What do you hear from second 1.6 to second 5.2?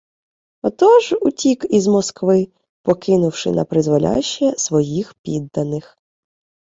із Москви, покинувши напризволяще своїх